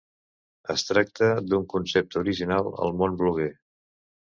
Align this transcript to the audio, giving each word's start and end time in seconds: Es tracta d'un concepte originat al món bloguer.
Es 0.73 0.85
tracta 0.87 1.27
d'un 1.51 1.67
concepte 1.75 2.21
originat 2.23 2.73
al 2.87 2.99
món 3.03 3.21
bloguer. 3.23 3.53